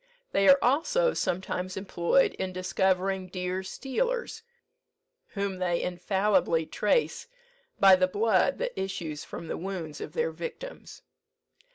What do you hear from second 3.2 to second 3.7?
deer